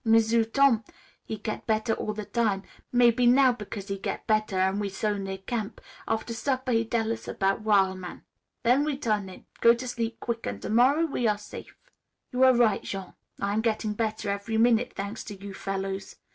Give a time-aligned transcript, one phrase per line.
[0.03, 0.83] M'sieu' Tom
[1.23, 2.63] he get better all the time.
[2.91, 7.11] Mebbe now because he get better an' we so near camp, after supper he tell
[7.27, 8.23] about wil' man.
[8.63, 11.77] Then we turn in; go to sleep quick, an' to morrow we are safe."
[12.31, 13.13] "You are right, Jean.
[13.39, 16.15] I am getting better every minute, thanks to you fellows.